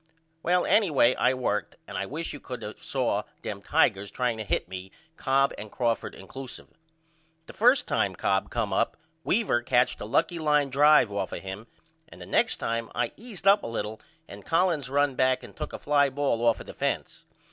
[0.41, 4.43] Well anyway I worked and I wish you could of saw them Tigers trying to
[4.43, 6.69] hit me Cobb and Crawford incluseive.
[7.45, 11.67] The 1st time Cobb come up Weaver catched a lucky line drive off of him
[12.09, 15.71] and the next time I eased up a little and Collins run back and took
[15.71, 17.25] a fly ball off of the fence.